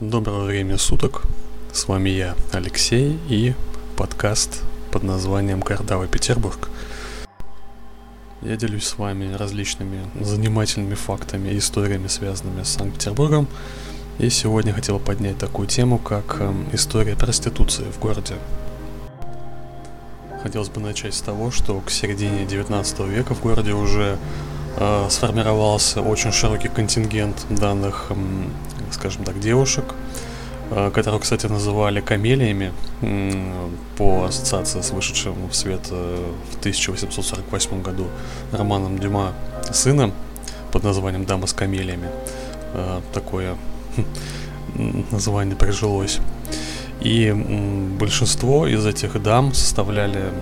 [0.00, 1.22] Доброго времени суток.
[1.72, 3.54] С вами я, Алексей, и
[3.96, 6.68] подкаст под названием «Кардавый Петербург».
[8.42, 13.48] Я делюсь с вами различными занимательными фактами и историями, связанными с Санкт-Петербургом.
[14.18, 18.34] И сегодня хотел поднять такую тему, как э, история проституции в городе.
[20.42, 24.18] Хотелось бы начать с того, что к середине 19 века в городе уже
[24.76, 28.12] э, сформировался очень широкий контингент данных
[28.92, 29.84] скажем так, девушек,
[30.70, 32.72] э, которых, кстати, называли камелиями
[33.96, 38.06] по ассоциации с вышедшим в свет э, в 1848 году
[38.52, 39.32] романом Дюма
[39.72, 40.12] сыном
[40.72, 42.08] под названием «Дама с камелиями».
[42.74, 43.56] Э, такое
[43.96, 46.18] хм, название прижилось.
[47.00, 47.30] И
[48.00, 50.32] большинство из этих дам составляли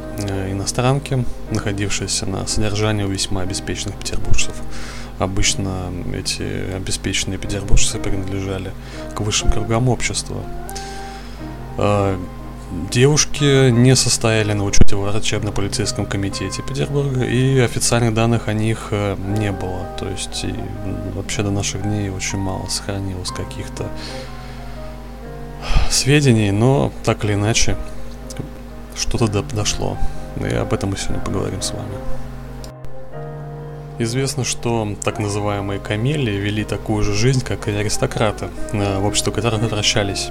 [0.51, 4.55] иностранки, находившиеся на содержании у весьма обеспеченных петербуржцев.
[5.19, 6.43] Обычно эти
[6.75, 8.73] обеспеченные петербуржцы принадлежали
[9.15, 10.43] к высшим кругам общества.
[11.79, 12.19] А,
[12.91, 19.17] девушки не состояли на учете в врачебно-полицейском комитете Петербурга, и официальных данных о них э,
[19.39, 19.87] не было.
[19.99, 20.55] То есть и
[21.15, 23.87] вообще до наших дней очень мало сохранилось каких-то
[25.91, 27.77] сведений, но так или иначе
[28.97, 29.97] что-то дошло.
[30.41, 32.24] И об этом мы сегодня поговорим с вами.
[33.99, 39.31] Известно, что так называемые камелии вели такую же жизнь, как и аристократы, э, в общество
[39.31, 40.31] которых возвращались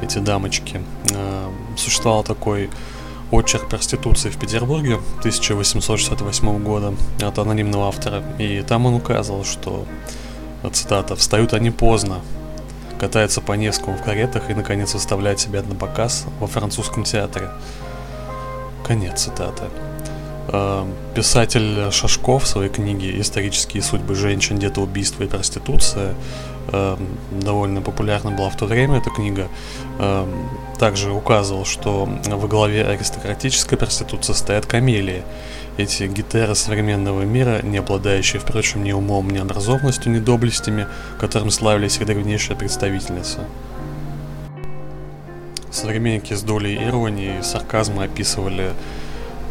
[0.00, 0.80] эти дамочки.
[1.10, 2.70] Э, существовал такой
[3.30, 9.84] очерк проституции в Петербурге 1868 года от анонимного автора, и там он указывал, что,
[10.72, 12.20] цитата, «встают они поздно,
[12.98, 17.50] катаются по Невскому в каретах и, наконец, выставляют себя на показ во французском театре».
[18.86, 19.64] Конец цитаты.
[20.50, 26.14] Э, писатель Шашков в своей книге «Исторические судьбы женщин, где-то убийство и проституция»
[26.72, 26.96] э,
[27.30, 29.48] довольно популярна была в то время эта книга.
[29.98, 30.26] Э,
[30.78, 35.22] также указывал, что во главе аристократической проституции стоят камелии.
[35.76, 40.86] Эти гитеры современного мира, не обладающие, впрочем, ни умом, ни образованностью, ни доблестями,
[41.20, 43.40] которым славились их древнейшие представительницы.
[45.70, 48.72] Современники с долей иронии и сарказма описывали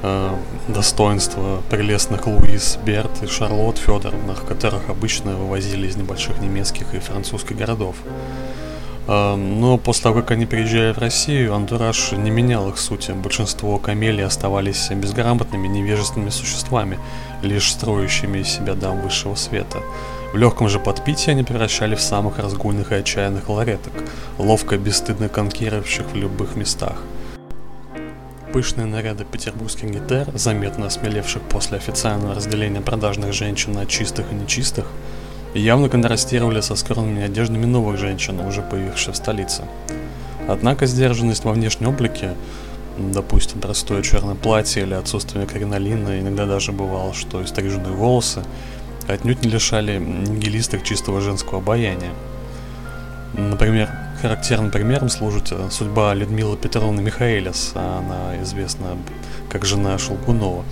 [0.02, 0.36] э,
[0.68, 7.58] достоинства прелестных Луис Берт и Шарлотт Федоровнах, которых обычно вывозили из небольших немецких и французских
[7.58, 7.96] городов.
[9.08, 13.12] Э, но после того, как они приезжали в Россию, антураж не менял их сути.
[13.12, 17.00] Большинство камелий оставались безграмотными, невежественными существами,
[17.42, 19.80] лишь строящими из себя дам высшего света.
[20.34, 23.94] В легком же подпитии они превращали в самых разгульных и отчаянных лареток,
[24.38, 26.98] ловко бесстыдно конкирующих в любых местах–
[28.58, 34.88] Пышные наряды петербургских гитар, заметно осмелевших после официального разделения продажных женщин на чистых и нечистых,
[35.54, 39.62] явно контрастировали со скромными одеждами новых женщин, уже появившихся в столице.
[40.48, 42.34] Однако сдержанность во внешнем облике,
[42.98, 48.42] допустим, простое черное платье или отсутствие кринолина, иногда даже бывало, что и стриженные волосы,
[49.08, 52.10] отнюдь не лишали нигилисток чистого женского обаяния.
[53.34, 58.98] Например, Характерным примером служит э, судьба Людмилы Петровны Михаэлис, она известна
[59.48, 60.66] как жена Шелгунова.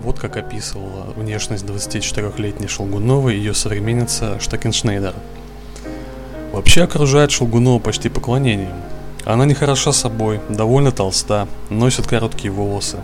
[0.00, 5.14] Вот как описывала внешность 24-летней Шелгуновой ее современница Штакеншнейдер.
[6.52, 8.76] Вообще окружает Шелгунова почти поклонением.
[9.24, 12.98] Она не хороша собой, довольно толста, носит короткие волосы,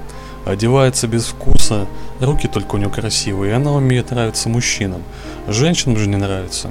[0.47, 1.89] одевается без вкуса,
[2.21, 5.03] руки только у нее красивые, и она умеет нравиться мужчинам.
[5.49, 6.71] Женщинам же не нравится.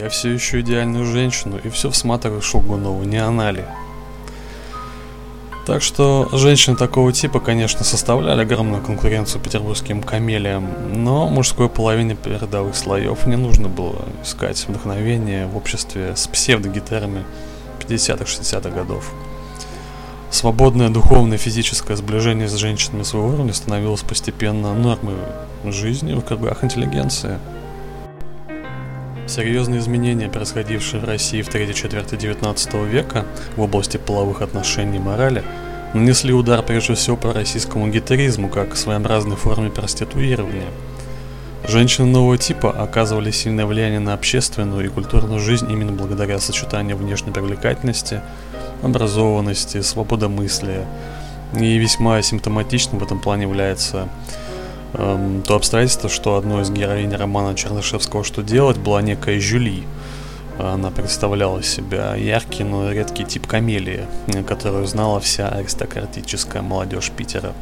[0.00, 3.66] Я все еще идеальную женщину и все всматриваю Шелгунову, не она ли?
[5.66, 10.66] Так что женщины такого типа, конечно, составляли огромную конкуренцию петербургским камелиям,
[11.04, 17.24] но мужской половине передовых слоев не нужно было искать вдохновение в обществе с псевдогитарами
[17.80, 19.12] 50-60-х годов.
[20.30, 25.16] Свободное духовное и физическое сближение с женщинами своего уровня становилось постепенно нормой
[25.66, 27.38] жизни в кругах интеллигенции–
[29.30, 35.00] Серьезные изменения, происходившие в России в третьей четверти XIX века в области половых отношений и
[35.00, 35.44] морали,
[35.94, 40.66] нанесли удар прежде всего по российскому гетеризму как своеобразной форме проституирования.
[41.68, 47.30] Женщины нового типа оказывали сильное влияние на общественную и культурную жизнь именно благодаря сочетанию внешней
[47.30, 48.22] привлекательности,
[48.82, 50.88] образованности, свободомыслия.
[51.54, 54.08] И весьма симптоматичным в этом плане является
[54.94, 59.84] эм, то обстоятельство, что одной из героинь романа Чернышевского «Что делать» была некая Жюли.
[60.58, 64.06] Она представляла себя яркий, но редкий тип камелии,
[64.46, 67.54] которую знала вся аристократическая молодежь Питера.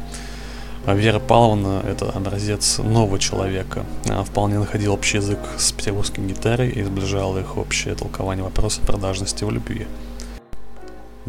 [0.85, 3.85] Вера Павловна– это образец нового человека.
[4.05, 9.43] Она вполне находила общий язык с петербургской гитарой и сближала их общее толкование вопроса продажности
[9.43, 9.87] в любви.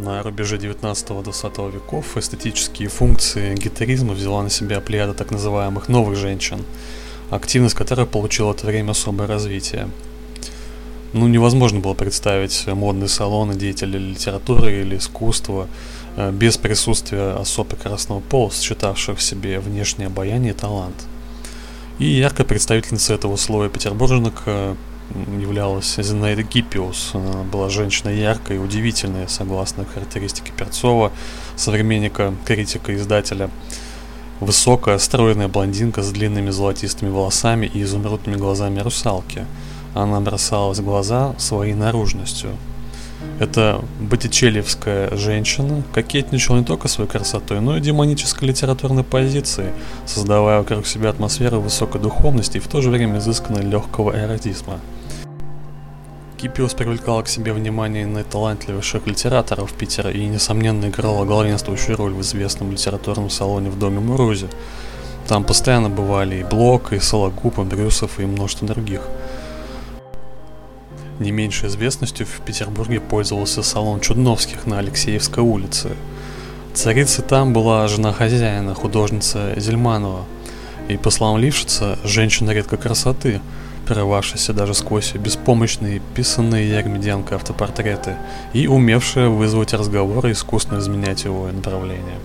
[0.03, 6.65] На рубеже 19-20 веков эстетические функции гитаризма взяла на себя плеяда так называемых новых женщин,
[7.29, 9.91] активность которых получила в это время особое развитие.
[11.13, 15.69] Ну, невозможно было представить модные салоны деятелей литературы или искусства
[16.17, 20.97] э, без присутствия особ прекрасного пола, сочетавших в себе внешнее обаяние и талант.
[21.99, 24.77] И яркой представительницей этого слоя петербурженок э,
[25.41, 27.11] являлась Зинаида Гиппиус.
[27.15, 31.13] Она была женщина яркая и удивительная, согласно характеристике Перцова,
[31.57, 33.51] современника, критика, издателя.
[34.41, 39.45] Высокая, стройная блондинка с длинными золотистыми волосами и изумрудными глазами русалки.
[39.95, 42.51] Она бросалась в глаза своей наружностью.
[43.39, 49.73] Эта боттичелевская женщина кокетничала не только своей красотой, но и демонической литературной позицией,
[50.07, 54.81] создавая вокруг себя атмосферу высокой духовности и в то же время изысканной легкого эротизма.
[56.41, 62.73] Кипиус привлекала к себе внимание наиталантливейших литераторов Питера и, несомненно, играла главенствующую роль в известном
[62.73, 64.49] литературном салоне в Доме Мурузи.
[65.29, 69.03] Там постоянно бывали и Блок, и Сологуб, и Брюсов, и множество других.
[71.19, 75.91] Не меньшей известностью в Петербурге пользовался салон Чудновских на Алексеевской улице.
[76.73, 80.25] Царицей там была жена хозяина, художница Зельманова,
[80.89, 83.43] и, по словам Лившица, женщина редкой красоты–
[83.91, 88.15] прорывавшаяся даже сквозь беспомощные, писанные Ермиденко автопортреты
[88.53, 92.21] и умевшая вызвать разговор и искусно изменять его направление.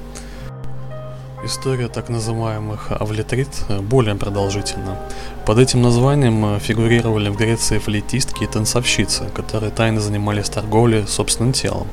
[1.43, 3.49] История так называемых авлетрит
[3.81, 4.99] более продолжительна.
[5.47, 11.87] Под этим названием фигурировали в Греции флейтистки и танцовщицы, которые тайно занимались торговлей собственным телом.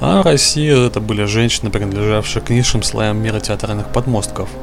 [0.00, 4.48] А в России это были женщины, принадлежавшие к низшим слоям мира театральных подмостков–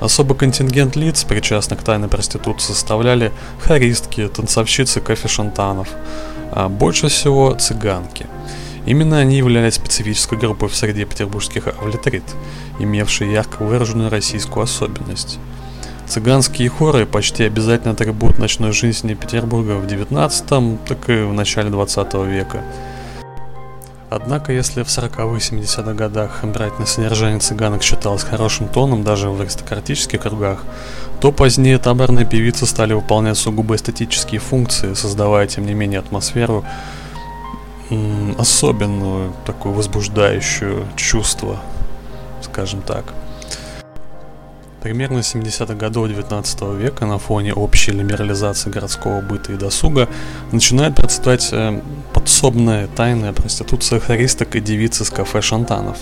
[0.00, 5.88] Особый контингент лиц, причастных к тайной проституции, составляли хористки, танцовщицы кофе-шантанов,
[6.52, 8.26] а больше всего цыганки.
[8.86, 12.22] Именно они являлись специфической группой в среде петербургских авлитрит,
[12.78, 15.38] имевшей ярко выраженную российскую особенность.
[16.06, 22.26] Цыганские хоры почти обязательно атрибут ночной жизни Петербурга в XIX, так и в начале XX
[22.26, 22.62] века–
[24.10, 30.20] Однако, если в 40-70-х годах брать на содержание цыганок считалось хорошим тоном даже в аристократических
[30.20, 30.64] кругах,
[31.20, 36.64] то позднее таборные певицы стали выполнять сугубо эстетические функции, создавая, тем не менее, атмосферу
[38.38, 41.58] особенную, такую возбуждающую чувство,
[42.42, 43.04] скажем так.
[44.82, 50.08] Примерно с 70-х годов 19 века на фоне общей либерализации городского быта и досуга
[50.52, 51.80] начинает процветать э,
[52.12, 55.98] подсобная тайная проституция хористок и девиц из кафе Шантанов.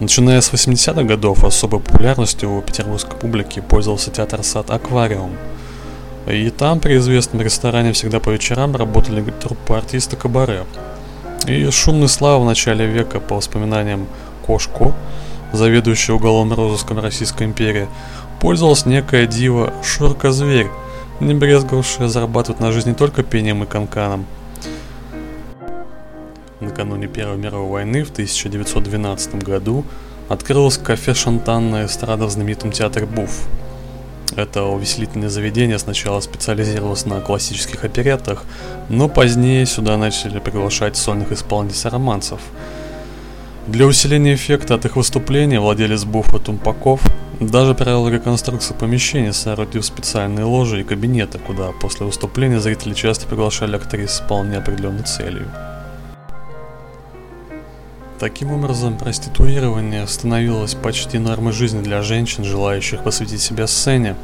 [0.00, 5.30] Начиная с 80-х годов особой популярностью у петербургской публики пользовался театр «Сад Аквариум».
[6.26, 10.64] И там при известном ресторане всегда по вечерам работали труппы артиста Кабаре.
[11.46, 14.08] И шумный слава в начале века, по воспоминаниям
[14.44, 14.92] Кошко,
[15.52, 17.88] заведующий уголовным розыском Российской империи,
[18.40, 20.68] пользовалась некая дива Шурка-зверь,
[21.20, 24.26] не брезговавшая зарабатывать на жизнь не только пением и канканом.
[26.60, 29.84] Накануне Первой мировой войны в 1912 году
[30.28, 33.46] открылось кафе «Шантанная эстрада» в знаменитом театре Буф.
[34.34, 38.44] Это увеселительное заведение сначала специализировалось на классических опереттах,
[38.88, 42.40] но позднее сюда начали приглашать сольных исполнителей романсов–
[43.66, 47.00] для усиления эффекта от их выступления владелец буфа Тумпаков
[47.40, 53.76] даже провел реконструкцию помещения, соорудив специальные ложи и кабинеты, куда после выступления зрители часто приглашали
[53.76, 55.48] актрис с вполне определенной целью.
[58.18, 64.16] Таким образом, проституирование становилось почти нормой жизни для женщин, желающих посвятить себя сцене.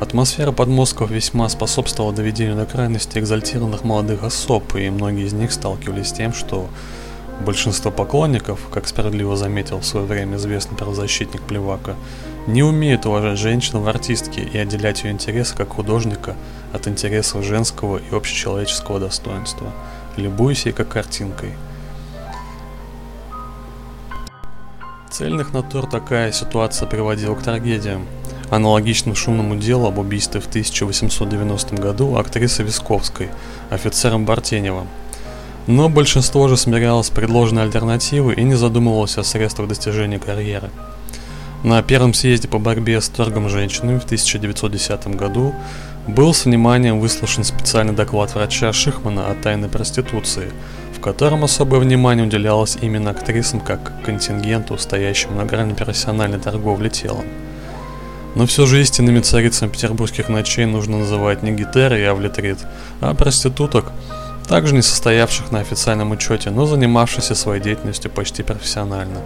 [0.00, 6.08] Атмосфера подмостков весьма способствовала доведению до крайности экзальтированных молодых особ, и многие из них сталкивались
[6.08, 6.68] с тем, что
[7.40, 11.96] Большинство поклонников, как справедливо заметил в свое время известный правозащитник Плевака,
[12.46, 16.36] не умеют уважать женщину в артистке и отделять ее интересы как художника
[16.72, 19.72] от интересов женского и общечеловеческого достоинства,
[20.16, 21.52] любуясь ей как картинкой.
[25.10, 28.06] Цельных натур такая ситуация приводила к трагедиям.
[28.50, 33.30] Аналогично шумному делу об убийстве в 1890 году актрисы Висковской,
[33.70, 34.86] офицером Бартенева,
[35.66, 40.70] но большинство же смирялось с предложенной альтернативой и не задумывалось о средствах достижения карьеры.
[41.62, 45.54] На первом съезде по борьбе с торгом женщинами в 1910 году
[46.06, 50.52] был с вниманием выслушан специальный доклад врача Шихмана о тайной проституции,
[50.94, 57.24] в котором особое внимание уделялось именно актрисам как контингенту, стоящему на грани профессиональной торговли телом.
[58.34, 62.58] Но все же истинными царицами петербургских ночей нужно называть не гитары и авлитрит,
[63.00, 63.92] а проституток,
[64.46, 69.20] также не состоявших на официальном учете, но занимавшихся своей деятельностью почти профессионально.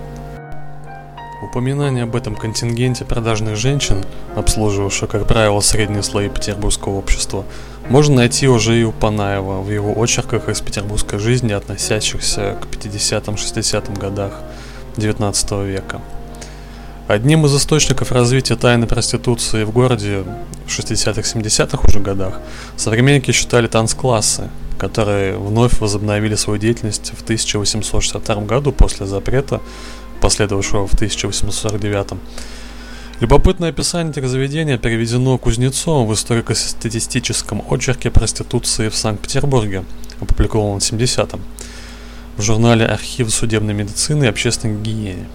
[1.40, 7.44] Упоминание об этом контингенте продажных женщин, обслуживавших, как правило, средние слои петербургского общества,
[7.88, 13.94] можно найти уже и у Панаева в его очерках из петербургской жизни, относящихся к 50-60-м
[13.94, 14.32] годах
[14.96, 16.00] XIX века.
[17.06, 20.25] Одним из источников развития тайны проституции в городе
[20.66, 22.40] в 60-70-х уже годах
[22.76, 29.61] современники считали танцклассы, которые вновь возобновили свою деятельность в 1862 году после запрета
[30.20, 32.18] последовавшего в 1849
[33.20, 39.85] Любопытное описание этих заведений переведено Кузнецовым в историко-статистическом очерке проституции в Санкт-Петербурге,
[40.20, 41.40] опубликованном в 70-м,
[42.37, 45.26] в журнале «Архив судебной медицины и общественной гигиены».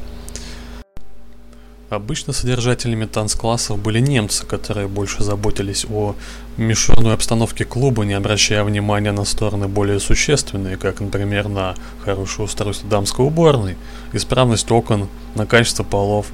[1.94, 6.16] Обычно содержателями танцклассов были немцы, которые больше заботились о
[6.58, 12.90] мишурной обстановке клуба, не обращая внимания на стороны более существенные, как, например, на хорошее устройство
[12.90, 13.78] дамской уборной,
[14.12, 16.26] исправность окон, на качество полов.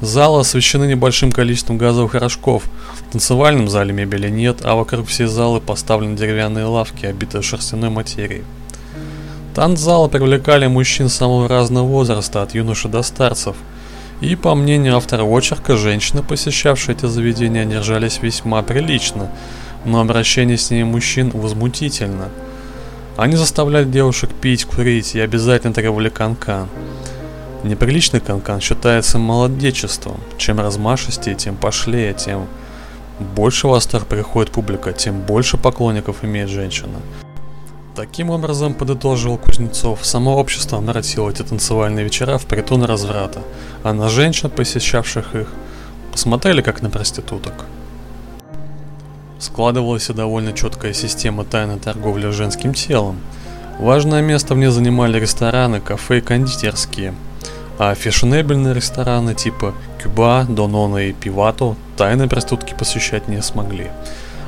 [0.00, 2.62] Залы освещены небольшим количеством газовых рожков.
[2.94, 8.44] В танцевальном зале мебели нет, а вокруг всей залы поставлены деревянные лавки, обитые шерстяной материей.
[9.56, 13.56] Танцзалы привлекали мужчин самого разного возраста, от юноши до старцев–
[14.20, 19.30] и, по мнению автора очерка, женщины, посещавшие эти заведения, держались весьма прилично,
[19.84, 22.28] но обращение с ними мужчин возмутительно.
[23.16, 26.68] Они заставляли девушек пить, курить и обязательно требовали канкан.
[27.64, 30.20] Неприличный канкан считается молодечеством.
[30.36, 32.46] Чем размашистее, тем пошлее, тем
[33.18, 37.00] больше восторг приходит публика, тем больше поклонников имеет женщина.
[37.98, 43.42] Таким образом, подытожил Кузнецов, само общество обратило эти танцевальные вечера в притон разврата,
[43.82, 45.48] а на женщин, посещавших их,
[46.12, 47.64] посмотрели как на проституток.
[49.40, 53.18] Складывалась и довольно четкая система тайной торговли женским телом.
[53.80, 57.16] Важное место в ней занимали рестораны, кафе и кондитерские,
[57.80, 63.90] а фешенебельные рестораны типа Кюба, Донона и Пивато тайной проститутки посещать не смогли.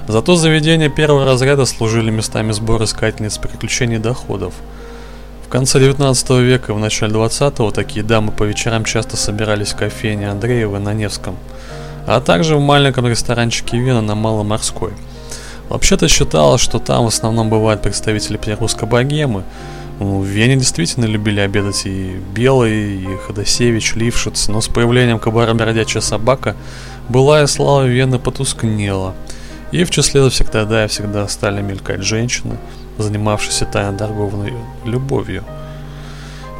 [0.08, 4.54] Зато заведения первого разряда служили местами сбора искательниц приключений доходов.
[5.46, 9.76] В конце 19 века и в начале 20-го такие дамы по вечерам часто собирались в
[9.76, 11.36] кофейне Андреева на Невском,
[12.06, 14.92] а также в маленьком ресторанчике Вена на Маломорской.
[15.68, 19.44] Вообще-то считалось, что там в основном бывают представители петербургской богемы.
[20.00, 25.52] Ну, в Вене действительно любили обедать и Белый, и Ходосевич, Лившиц, но с появлением кабара
[25.54, 26.56] «Бродячая собака»
[27.08, 29.14] былая слава Вены потускнела–
[29.72, 32.56] и в числе завсегда и всегда стали мелькать женщины,
[32.98, 35.44] занимавшиеся тайно торговной любовью.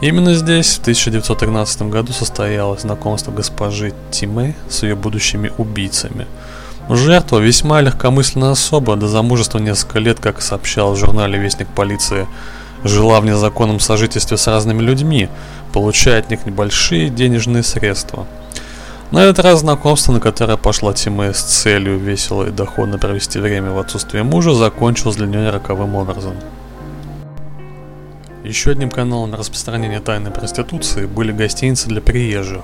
[0.01, 6.27] Именно здесь в 1913 году состоялось знакомство госпожи Тиме с ее будущими убийцами.
[6.89, 12.27] Жертва весьма легкомысленная особа, до замужества несколько лет, как сообщал в журнале «Вестник полиции»,
[12.83, 15.29] жила в незаконном сожительстве с разными людьми,
[15.75, 18.27] получая от них небольшие денежные средства–
[19.11, 23.73] на этот раз знакомство, на которое пошла Тиме с целью весело и доходно провести время
[23.73, 26.35] в отсутствие мужа, закончилось для нее роковым образом.
[28.45, 32.63] Еще одним каналом распространения тайной проституции были гостиницы для приезжих.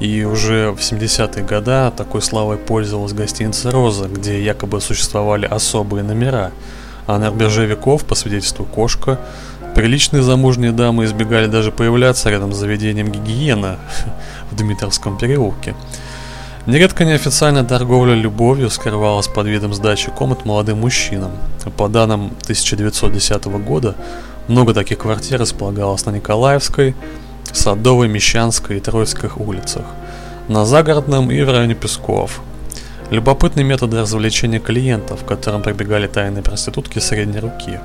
[0.00, 6.52] И уже в 70-е годы такой славой пользовалась гостиница «Роза», где якобы существовали особые номера,
[7.06, 9.18] а на рубеже веков, по свидетельству Кошка,
[9.74, 13.78] приличные замужние дамы избегали даже появляться рядом с заведением гигиена,
[14.50, 15.74] в Дмитровском переулке.
[16.66, 21.32] Нередко неофициальная торговля любовью скрывалась под видом сдачи комнат молодым мужчинам.
[21.76, 23.94] По данным 1910 года,
[24.48, 26.94] много таких квартир располагалось на Николаевской,
[27.52, 29.84] Садовой, Мещанской и Троицких улицах,
[30.48, 32.40] на Загородном и в районе Песков.
[33.10, 37.78] Любопытный метод развлечения клиентов, к которым прибегали тайные проститутки средней руки.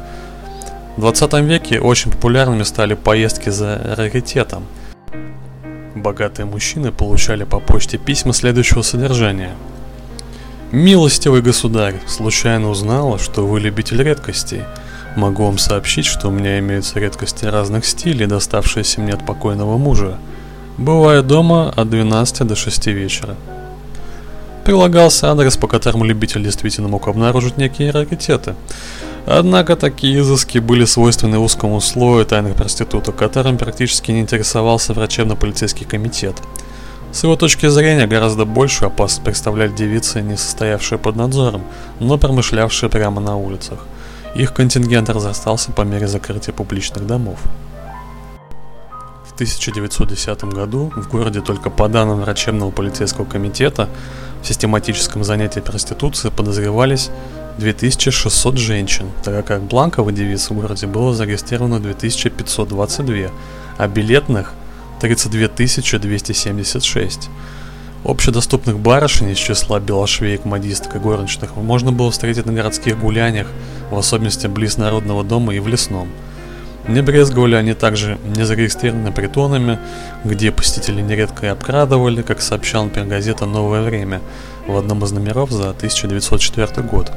[0.97, 4.63] В 20 веке очень популярными стали поездки за раритетом–
[5.95, 9.51] Богатые мужчины получали по почте письма следующего содержания.
[10.71, 14.61] «Милостивый государь, случайно узнала, что вы любитель редкостей.
[15.15, 20.17] Могу вам сообщить, что у меня имеются редкости разных стилей, доставшиеся мне от покойного мужа.
[20.77, 23.35] Бываю дома от 12 до 6 вечера».
[24.69, 28.55] Прилагался адрес, по которому любитель действительно мог обнаружить некие раритеты–
[29.31, 36.35] Однако такие изыски были свойственны узкому слою тайных проституток, которым практически не интересовался врачебно-полицейский комитет.
[37.11, 41.61] С его точки зрения гораздо большую опасность представляли девицы, не состоявшие под надзором,
[41.99, 43.85] но промышлявшие прямо на улицах.
[44.35, 47.39] Их контингент разрастался по мере закрытия публичных домов.
[49.27, 53.89] В 1910 году в городе только по данным врачебного полицейского комитета
[54.41, 57.09] в систематическом занятии проституции подозревались
[57.57, 63.15] 2600 женщин, тогда как бланковых девиц в городе было зарегистрировано 2522,
[63.77, 64.53] а билетных
[65.01, 65.47] 32
[65.99, 67.29] 276.
[68.05, 73.47] Общедоступных барышень из числа белошвеек, модисток и горничных можно было встретить на городских гуляниях,
[73.91, 76.07] в особенности близ Народного дома и в Лесном.
[76.87, 79.79] Не брезговали они также незарегистрированными притонами,
[80.23, 84.21] где посетители нередко и обкрадывали, как сообщал, например, газета «Новое время»
[84.67, 87.11] в одном из номеров за 1904 год.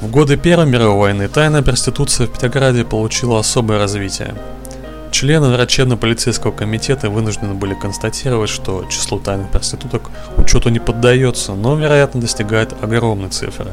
[0.00, 4.34] В годы Первой мировой войны тайная проституция в Петрограде получила особое развитие.
[5.12, 12.20] Члены врачебно-полицейского комитета вынуждены были констатировать, что число тайных проституток учету не поддается, но, вероятно,
[12.20, 13.68] достигает огромной цифры.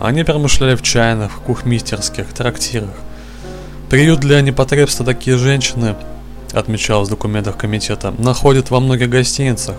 [0.00, 2.90] Они промышляли в чайных, кухмистерских, трактирах.
[3.90, 5.96] Приют для непотребства такие женщины,
[6.52, 9.76] отмечалось в документах комитета, находят во многих гостиницах,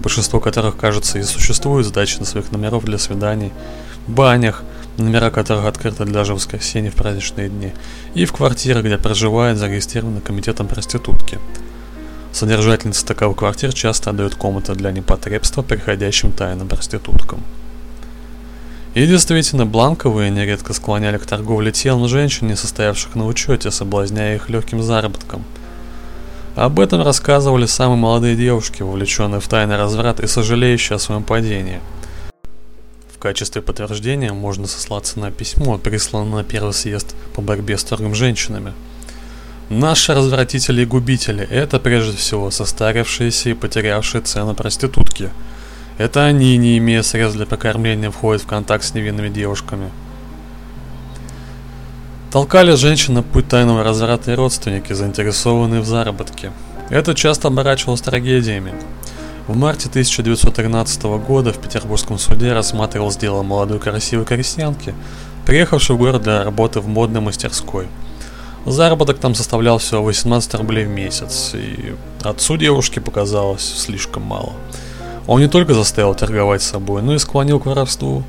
[0.00, 3.52] большинство которых, кажется, и существует сдачи на своих номеров для свиданий,
[4.06, 4.62] банях–
[4.98, 7.72] номера которых открыты даже в воскресенье в праздничные дни,
[8.14, 11.38] и в квартирах, где проживает зарегистрированный комитетом проститутки.
[12.32, 17.42] Содержательницы таковых квартир часто отдают комнаты для непотребства приходящим тайным проституткам.
[18.96, 24.48] И действительно, бланковые нередко склоняли к торговле телом женщин, не состоявших на учете, соблазняя их
[24.48, 25.44] легким заработком.
[26.56, 31.80] Об этом рассказывали самые молодые девушки, вовлеченные в тайный разврат и сожалеющие о своем падении–
[33.16, 38.14] в качестве подтверждения можно сослаться на письмо, присланное на первый съезд по борьбе с торгом
[38.14, 38.74] женщинами.
[39.70, 45.30] Наши развратители и губители– это прежде всего состарившиеся и потерявшие цену проститутки.
[45.98, 49.90] Это они, не имея средств для покормления, входят в контакт с невинными девушками.
[52.30, 56.52] Толкали женщин на путь тайного разврата и родственники, заинтересованные в заработке.
[56.90, 58.74] Это часто оборачивалось трагедиями.
[59.48, 64.92] В марте 1913 года в Петербургском суде рассматривалось дело молодой красивой крестьянки,
[65.46, 67.86] приехавшей в город для работы в модной мастерской.
[68.66, 74.52] Заработок там составлял всего 18 рублей в месяц, и отцу девушки показалось слишком мало.
[75.26, 78.22] Он не только заставил торговать собой, но и склонил к воровству.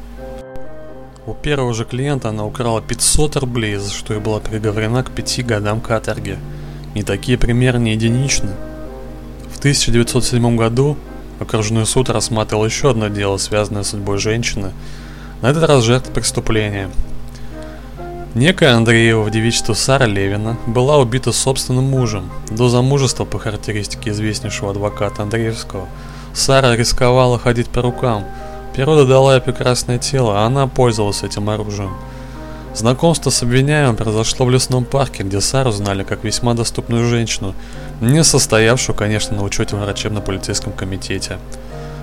[1.28, 5.44] У первого же клиента она украла 500 рублей, за что и была приговорена к пяти
[5.44, 6.38] годам каторги.
[6.96, 8.52] И такие примеры не единичны.
[9.54, 10.98] В 1907 году
[11.40, 14.72] окружной суд рассматривал еще одно дело, связанное с судьбой женщины,
[15.42, 16.90] на этот раз жертв преступления.
[18.34, 22.30] Некая Андреева в девичестве Сара Левина была убита собственным мужем.
[22.50, 25.88] До замужества, по характеристике известнейшего адвоката Андреевского,
[26.38, 28.24] Сара рисковала ходить по рукам.
[28.74, 31.94] Природа дала ей прекрасное тело, а она пользовалась этим оружием–
[32.78, 37.56] Знакомство с обвиняемым произошло в лесном парке, где Сару знали как весьма доступную женщину,
[38.02, 41.40] не состоявшую, конечно, на учете в врачебно-полицейском комитете.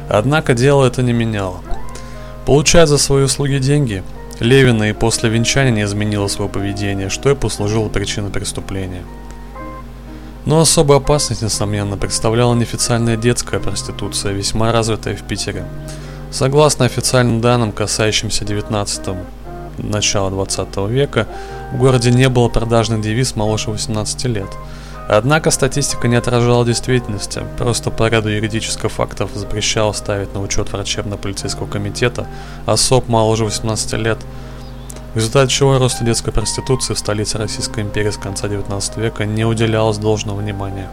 [0.08, 1.60] Однако дело это не меняло.
[2.44, 4.02] Получая за свои услуги деньги,
[4.40, 9.04] Левина и после венчания не изменила свое поведение, что и послужило причиной преступления.
[10.46, 15.64] Но особую опасность, несомненно, представляла неофициальная детская проституция, весьма развитая в Питере.
[16.30, 19.16] Согласно официальным данным, касающимся 19
[19.78, 21.26] начала 20 века
[21.72, 24.48] в городе не было продажных девиз моложе 18 лет.
[25.08, 31.66] Однако статистика не отражала действительности, просто по ряду юридических фактов запрещала ставить на учет врачебно-полицейского
[31.66, 32.26] комитета
[32.64, 34.18] особ моложе 18 лет,
[35.14, 39.44] в результате чего росту детской проституции в столице Российской империи с конца 19 века не
[39.44, 40.88] уделялось должного внимания.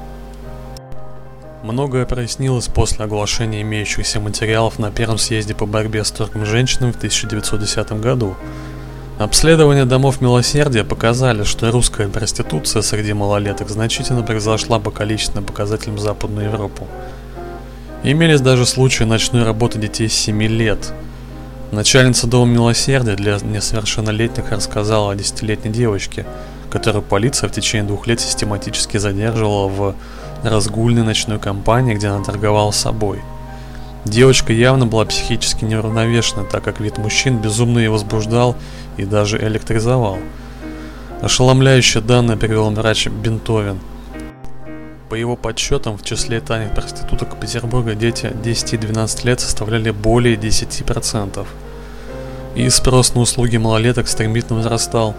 [1.64, 6.98] Многое прояснилось после оглашения имеющихся материалов на первом съезде по борьбе с торгом женщинами в
[6.98, 8.36] 1910 году,
[9.22, 16.48] Обследования домов милосердия показали, что русская проституция среди малолеток значительно превзошла по количественным показателям Западную
[16.48, 16.88] Европу.
[18.04, 20.92] Имелись даже случаи ночной работы детей с 7 лет.
[21.72, 26.26] Начальница Дома Милосердия для несовершеннолетних рассказала о десятилетней девочке,
[26.70, 29.96] которую полиция в течение двух лет систематически задерживала в
[30.44, 33.22] разгульной ночной компании, где она торговала собой–
[34.06, 38.56] Девочка явно была психически неуравновешена, так как вид мужчин безумно ее возбуждал
[38.98, 40.18] и даже электризовал.
[41.22, 43.80] Ошеломляющие данные привел врач Бентовин.
[45.12, 51.46] По его подсчетам, в числе тайных проституток Петербурга дети 10-12 лет составляли более 10%.
[52.56, 55.14] И спрос на услуги малолеток стремительно возрастал.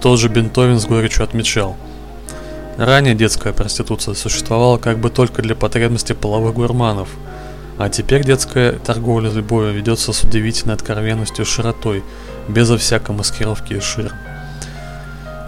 [0.00, 1.76] Тот же Бентовин с горечью отмечал.
[2.78, 7.08] Ранее детская проституция существовала как бы только для потребностей половых гурманов–
[7.76, 12.04] а теперь детская торговля любовью ведется с удивительной откровенностью и широтой,
[12.48, 14.14] безо всякой маскировки и шир.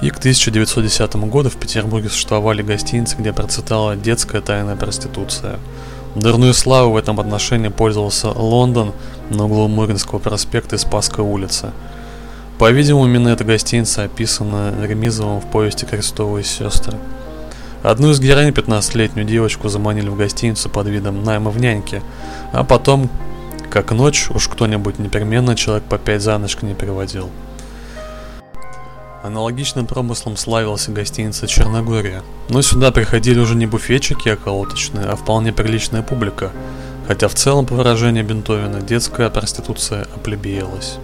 [0.02, 5.58] И к 1910 году в Петербурге существовали гостиницы, где процветала детская тайная проституция.
[6.14, 8.92] Дурную славу в этом отношении пользовался Лондон
[9.30, 11.72] на углу Муринского проспекта и Спасской улицы.
[12.58, 16.98] По-видимому, именно эта гостиница описана Ремизовым в повести «Крестовые сестры».
[17.82, 22.02] Одну из героинь, 15-летнюю девочку, заманили в гостиницу под видом найма в няньке,
[22.52, 23.10] а потом,
[23.70, 27.28] как ночь, уж кто-нибудь непременно человек по пять за ночь не переводил.
[29.22, 32.22] Аналогичным промыслом славился гостиница «Черногория».
[32.48, 36.52] Но сюда приходили уже не буфетчики околоточные, а вполне приличная публика,
[37.08, 40.98] хотя в целом, по выражению Бентовина, детская проституция оплебеялась.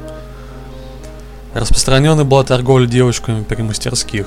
[1.54, 4.26] Распространенной была торговля девочками при мастерских.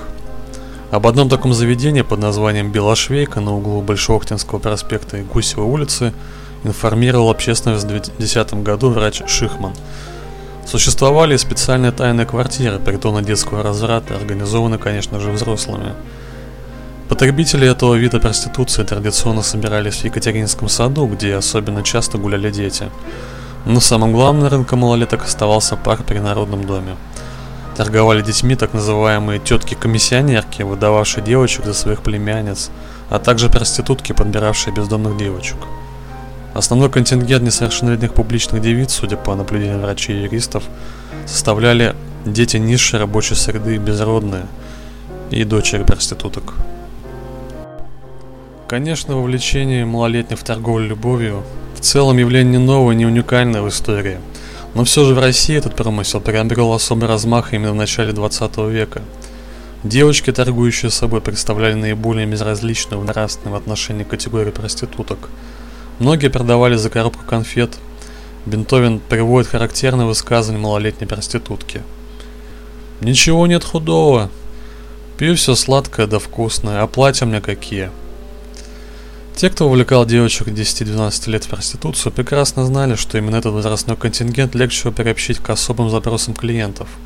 [0.92, 6.14] Об одном таком заведении под названием «Белошвейка» на углу Большоохтинского проспекта и Гусевой улицы
[6.64, 9.74] информировал общественность в 2010 году врач Шихман–
[10.66, 15.94] Существовали специальные тайные квартиры, притоны детского разврата, организованные, конечно же, взрослыми.
[17.08, 22.90] Потребители этого вида проституции традиционно собирались в Екатеринском саду, где особенно часто гуляли дети.
[23.66, 26.96] Но самым главным рынком малолеток оставался парк при Народном доме.
[27.78, 32.72] Торговали детьми так называемые тетки-комиссионерки, выдававшие девочек за своих племянниц,
[33.12, 35.58] а также проститутки, подбиравшие бездомных девочек–
[36.56, 40.64] Основной контингент несовершеннолетних публичных девиц, судя по наблюдениям врачей и юристов,
[41.26, 41.94] составляли
[42.26, 44.46] дети низшей рабочей среды, безродные
[45.32, 46.54] и дочери проституток.
[48.70, 51.44] Конечно, вовлечение малолетних в торговлю любовью
[51.76, 54.18] в целом явление не новое, не уникальное в истории.
[54.76, 59.02] Но все же в России этот промысел приобрел особый размах именно в начале 20 века.
[59.84, 65.30] Девочки, торгующие собой, представляли наиболее безразличную в нравственном отношении категорию проституток–
[66.00, 67.78] Многие продавали за коробку конфет.
[68.46, 71.84] Бентовин приводит характерное высказывание малолетней проститутки.
[73.02, 74.30] «Ничего нет худого.
[75.18, 77.92] Пью все сладкое да вкусное, а платья мне какие».
[79.36, 84.56] Те, кто увлекал девочек 10-12 лет в проституцию, прекрасно знали, что именно этот возрастной контингент
[84.56, 86.88] легче всего приобщить к особым запросам клиентов–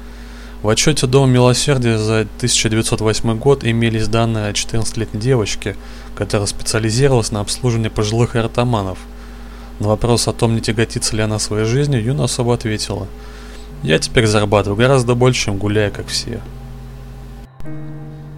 [0.61, 5.77] в отчете Дома Милосердия за 1908 год имелись данные о 14-летней девочке,
[6.15, 8.99] которая специализировалась на обслуживании пожилых эротоманов.
[9.79, 13.07] На вопрос о том, не тяготится ли она своей жизнью, Юна особо ответила.
[13.83, 16.41] «Я теперь зарабатываю гораздо больше, чем гуляя, как все».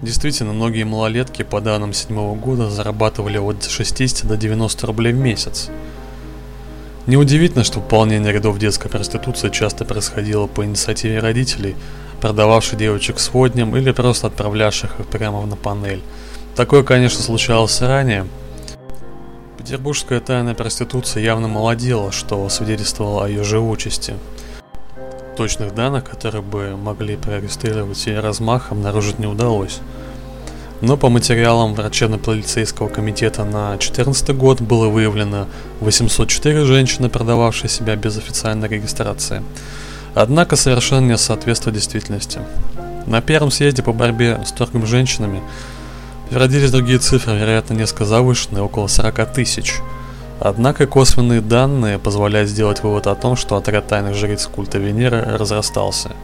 [0.03, 5.69] Действительно, многие малолетки, по данным седьмого года, зарабатывали от 60 до 90 рублей в месяц.
[7.07, 11.75] Неудивительно, что выполнение рядов детской проституции часто происходило по инициативе родителей,
[12.21, 16.01] продававших девочек сводням или просто отправлявших их прямо на панель.
[16.55, 18.27] Такое, конечно, случалось ранее.
[19.57, 24.15] Петербургская тайная проституция явно молодела, что свидетельствовало о ее живучести.
[25.37, 29.79] Точных данных, которые бы могли проиллюстрировать ее размах, обнаружить не удалось.
[30.81, 35.47] Но по материалам врачебно-полицейского комитета на 2014 год было выявлено
[35.79, 39.43] 804 женщины, продававшие себя без официальной регистрации.
[40.13, 42.39] Однако совершенно не соответствует действительности.
[43.05, 45.41] На первом съезде по борьбе с торгом женщинами
[46.31, 49.75] родились другие цифры, вероятно, несколько завышенные, около 40 тысяч.
[50.39, 56.11] Однако косвенные данные позволяют сделать вывод о том, что отряд тайных жриц культа Венеры разрастался–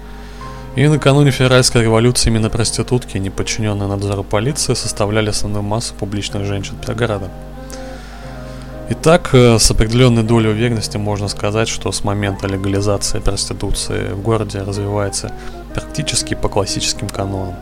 [0.78, 6.76] и накануне февральской революции именно проститутки, не подчиненные надзору полиции, составляли основную массу публичных женщин
[6.80, 7.32] Петрограда.
[8.90, 14.62] Итак, э, с определенной долей уверенности можно сказать, что с момента легализации проституции в городе
[14.62, 15.32] развивается
[15.74, 17.56] практически по классическим канонам.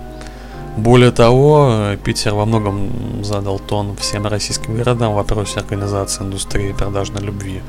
[0.77, 6.73] Более того, э, Питер во многом задал тон всем российским городам в вопросе организации индустрии
[6.73, 7.61] продажной любви.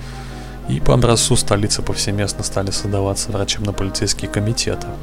[0.69, 4.87] И по образцу столицы повсеместно стали создаваться врачебно-полицейские комитеты–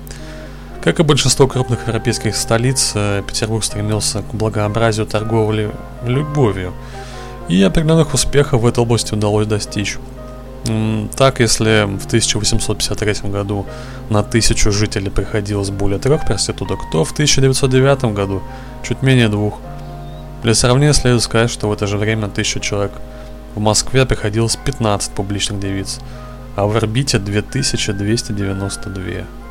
[0.83, 5.71] как и большинство крупных европейских столиц, э, Петербург стремился к благообразию торговли
[6.05, 6.73] любовью.
[7.49, 9.97] И определенных успехов в этой области удалось достичь.
[11.17, 13.65] Так, если в 1853 году
[14.09, 18.41] на тысячу жителей приходилось более трех проституток, то в 1909 году
[18.81, 19.59] чуть менее двух.
[20.41, 22.93] Для сравнения следует сказать, что в это же время на тысячу человек
[23.55, 25.99] в Москве приходилось 15 публичных девиц,
[26.55, 29.42] а в Орбите 2292.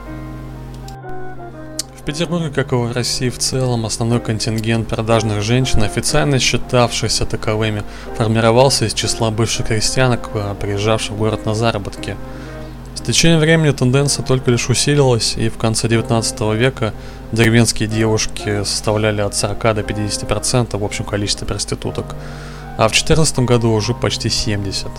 [2.03, 7.85] В Петербурге, как и в России в целом, основной контингент продажных женщин, официально считавшихся таковыми,
[8.17, 12.17] формировался из числа бывших крестьянок, э, приезжавших в город на заработки.
[12.97, 16.93] С течением времени тенденция только лишь усилилась, и в конце 19 века
[17.31, 22.17] деревенские девушки составляли от 40 до 50% в общем количестве проституток,
[22.79, 24.91] а в 14 году уже почти 70%.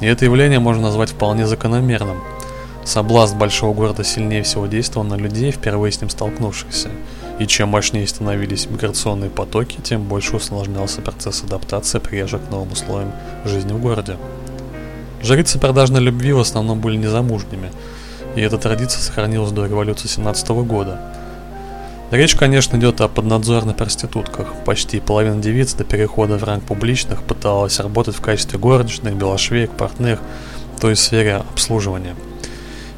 [0.00, 2.22] И это явление можно назвать вполне закономерным–
[2.88, 6.88] Соблазн большого города сильнее всего действовал на людей, впервые с ним столкнувшихся.
[7.38, 13.12] И чем мощнее становились миграционные потоки, тем больше усложнялся процесс адаптации приезжих к новым условиям
[13.44, 14.16] жизни в городе.
[15.22, 17.70] Жрицы продажной любви в основном были незамужними,
[18.36, 20.98] и эта традиция сохранилась до революции 17 года.
[22.10, 24.46] Речь, конечно, идет о поднадзорных проститутках.
[24.64, 30.20] Почти половина девиц до перехода в ранг публичных пыталась работать в качестве горничных, белошвеек, портных,
[30.80, 32.16] то есть в сфере обслуживания–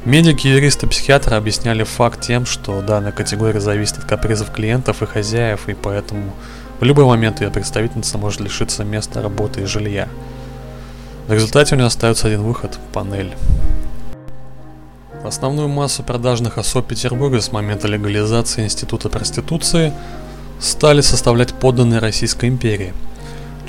[0.03, 5.69] Медики, юристы, психиатры объясняли факт тем, что данная категория зависит от капризов клиентов и хозяев,
[5.69, 6.33] и поэтому
[6.79, 10.07] в любой момент ее представительница может лишиться места работы и жилья.
[11.27, 13.35] В результате у нее остается один выход– панель.
[15.23, 19.93] Основную массу продажных особ Петербурга с момента легализации института проституции
[20.59, 22.95] стали составлять подданные Российской империи–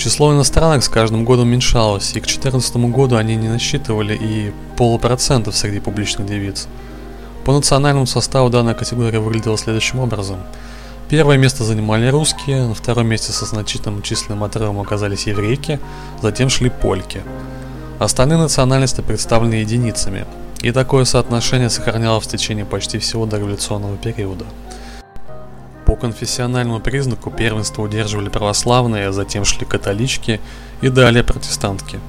[0.02, 5.56] Число иностранок с каждым годом уменьшалось, и к 2014 году они не насчитывали и полупроцентов
[5.56, 6.66] среди публичных девиц.
[7.44, 10.38] По национальному составу данная категория выглядела следующим образом.
[11.08, 15.78] Первое место занимали русские, на втором месте со значительным численным отрывом оказались еврейки,
[16.20, 17.22] затем шли польки.
[18.00, 20.26] Остальные национальности представлены единицами,
[20.62, 24.46] и такое соотношение сохранялось в течение почти всего дореволюционного периода.
[25.92, 30.40] По конфессиональному признаку первенство удерживали православные, а затем шли католички
[30.81, 32.00] и далее протестантки.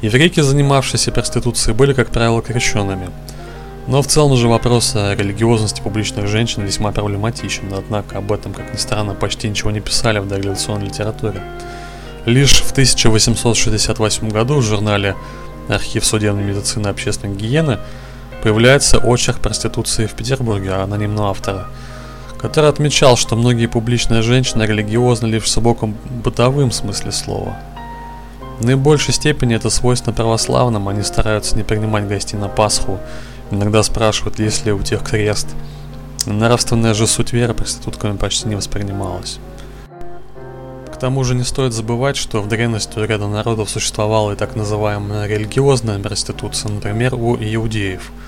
[0.00, 3.10] Еврейки, занимавшиеся проституцией, были, как правило, крещенными.
[3.86, 8.72] Но в целом же вопрос о религиозности публичных женщин весьма проблематичен, однако об этом, как
[8.72, 11.40] ни странно, почти ничего не писали в дореволюционной литературе.
[12.26, 15.14] Лишь в 1868 году в журнале
[15.68, 17.78] «Архив судебной медицины и общественной гигиены»
[18.42, 21.68] появляется очерк проституции в Петербурге анонимного автора–
[22.42, 27.56] который отмечал, что многие публичные женщины религиозны лишь в собоком бытовым смысле слова.
[28.58, 32.98] В наибольшей степени это свойственно православным, они стараются не принимать гостей на Пасху,
[33.52, 35.46] иногда спрашивают, есть ли у тех крест.
[36.26, 39.38] Нравственная же суть веры проститутками почти не воспринималась.
[40.92, 44.56] К тому же не стоит забывать, что в древности у ряда народов существовала и так
[44.56, 48.10] называемая религиозная проституция, например, у иудеев–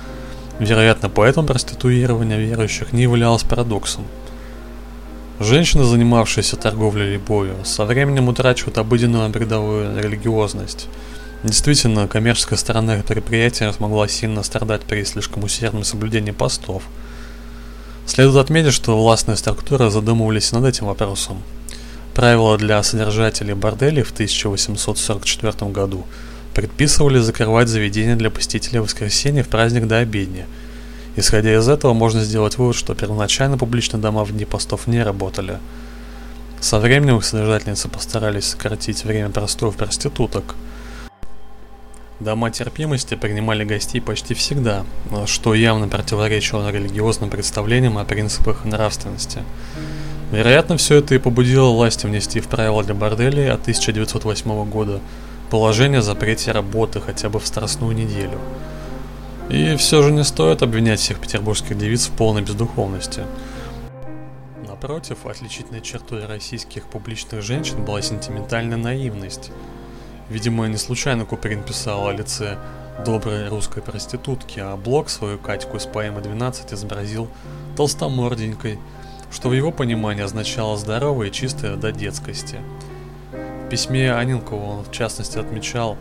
[0.61, 4.05] Вероятно, поэтому проституирование верующих не являлось парадоксом.
[5.41, 10.87] Женщины, занимавшиеся торговлей любовью, со временем утрачивают обыденную бредовую религиозность.
[11.43, 16.85] Действительно, коммерческая сторона предприятия смогла сильно страдать при слишком усердном соблюдении постов.
[18.07, 21.43] Следует отметить, что властные структуры задумывались над этим вопросом.
[22.15, 26.07] Правила для содержателей борделей в 1844 году–
[26.55, 30.47] предписывали закрывать заведения для посетителей в воскресенье в праздник до обедни.
[31.17, 35.59] Исходя из этого, можно сделать вывод, что первоначально публичные дома в дни постов не работали.
[36.61, 40.55] Со временем их содержательницы постарались сократить время простоев проституток.
[42.21, 44.85] Дома терпимости принимали гостей почти всегда,
[45.27, 49.41] что явно противоречило религиозным представлениям о принципах нравственности.
[50.33, 55.01] Вероятно, все это и побудило власти внести в правила для борделей от 1908 года–
[55.55, 58.41] положение о запрете работы хотя бы в страстную неделю.
[59.49, 63.23] И все же не стоит обвинять всех петербургских девиц в полной бездуховности.
[64.67, 69.53] Напротив, отличительной чертой российских публичных женщин была сентиментальная наивность.
[70.29, 72.59] Видимо, не случайно Куприн писал о лице
[73.07, 77.29] доброй русской проститутки, а Блок свою Катьку из поэмы «12» изобразил
[77.77, 78.81] толстоморденькой,
[79.31, 82.59] что в его понимании означало здоровое и чистое до детскости–
[83.75, 85.97] письме Анинкову он в частности отмечал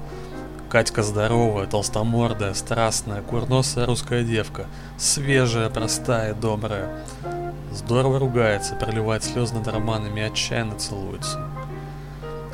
[0.70, 7.04] Катька здоровая, толстомордая, страстная, курносая русская девка, свежая, простая, добрая.
[7.72, 11.50] Здорово ругается, проливает слезы над романами и отчаянно целуется.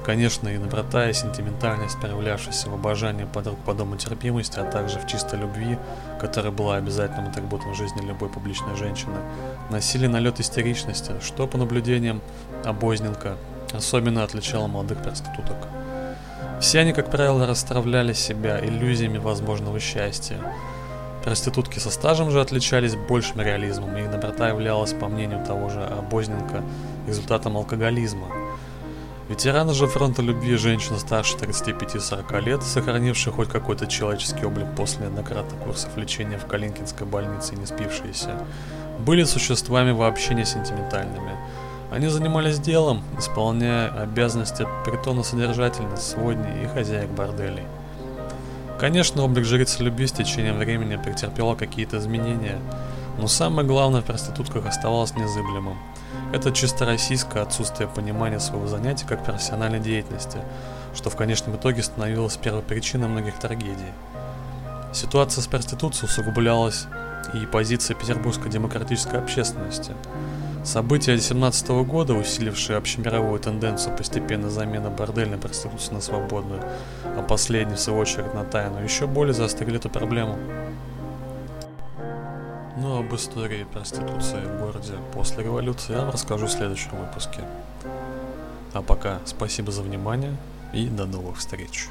[0.05, 5.05] Конечно, и доброта, и сентиментальность, проявлявшаяся в обожании подруг по дому терпимости, а также в
[5.05, 5.77] чистой любви,
[6.21, 9.17] которая была обязательным атрибутом жизни любой публичной женщины,
[9.69, 12.21] носили налет истеричности, что, по наблюдениям
[12.63, 13.35] Обозненко,
[13.73, 15.57] особенно отличало молодых проституток.
[16.59, 20.37] Все они, как правило, расстравляли себя иллюзиями возможного счастья.
[21.23, 25.81] Проститутки со стажем же отличались большим реализмом, и их доброта являлась, по мнению того же
[25.81, 26.63] Обозненко,
[27.07, 28.27] результатом алкоголизма.
[29.29, 35.61] Ветераны же фронта любви женщины старше 35-40 лет, сохранившие хоть какой-то человеческий облик после неоднократных
[35.61, 38.31] курсов лечения в Калинкинской больнице и не спившиеся,
[38.99, 41.37] были существами вообще не сентиментальными–
[41.91, 47.63] они занимались делом, исполняя обязанности притона содержательниц, сводни и хозяек борделей.
[48.79, 52.59] Конечно, облик жрицы любви с течением времени претерпела какие-то изменения,
[53.17, 55.77] но самое главное в проститутках оставалось незыблемым.
[56.31, 60.37] Это чисто российское отсутствие понимания своего занятия как профессиональной деятельности,
[60.95, 63.91] что в конечном итоге становилось первой причиной многих трагедий.
[64.93, 66.85] Ситуация с проституцией усугублялась
[67.33, 69.93] и позиция петербургской демократической общественности.
[70.63, 76.61] События 2017 года, усилившие общемировую тенденцию постепенной замены бордельной проституции на свободную,
[77.05, 80.37] а последней, в свою очередь, на тайну, еще более заострили эту проблему.
[82.77, 87.41] Ну об истории проституции в городе после революции я вам расскажу в следующем выпуске.
[88.73, 90.35] А пока спасибо за внимание
[90.73, 91.87] и до новых встреч.